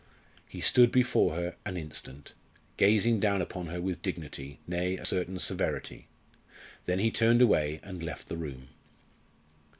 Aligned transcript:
He 0.49 0.61
stood 0.61 0.91
before 0.91 1.35
her 1.35 1.57
an 1.63 1.77
instant, 1.77 2.33
gazing 2.75 3.19
down 3.19 3.39
upon 3.39 3.67
her 3.67 3.79
with 3.79 4.01
dignity 4.01 4.59
nay, 4.65 4.97
a 4.97 5.05
certain 5.05 5.37
severity. 5.37 6.07
Then 6.87 6.97
he 6.97 7.11
turned 7.11 7.39
away 7.39 7.79
and 7.83 8.01
left 8.01 8.27
the 8.27 8.37
room. 8.37 8.69